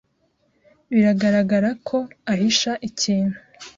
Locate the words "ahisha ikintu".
2.31-3.37